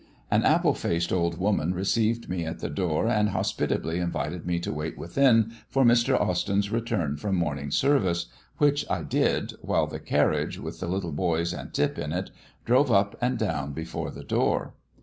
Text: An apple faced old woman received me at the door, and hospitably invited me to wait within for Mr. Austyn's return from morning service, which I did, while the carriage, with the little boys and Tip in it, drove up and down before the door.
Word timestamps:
An 0.31 0.41
apple 0.43 0.73
faced 0.73 1.11
old 1.13 1.37
woman 1.37 1.75
received 1.75 2.27
me 2.27 2.43
at 2.43 2.57
the 2.57 2.71
door, 2.71 3.07
and 3.07 3.29
hospitably 3.29 3.99
invited 3.99 4.47
me 4.47 4.57
to 4.61 4.73
wait 4.73 4.97
within 4.97 5.53
for 5.69 5.83
Mr. 5.83 6.19
Austyn's 6.19 6.71
return 6.71 7.17
from 7.17 7.35
morning 7.35 7.69
service, 7.69 8.25
which 8.57 8.83
I 8.89 9.03
did, 9.03 9.53
while 9.61 9.85
the 9.85 9.99
carriage, 9.99 10.57
with 10.57 10.79
the 10.79 10.87
little 10.87 11.11
boys 11.11 11.53
and 11.53 11.71
Tip 11.71 11.99
in 11.99 12.13
it, 12.13 12.31
drove 12.65 12.91
up 12.91 13.15
and 13.21 13.37
down 13.37 13.73
before 13.73 14.09
the 14.09 14.23
door. 14.23 14.73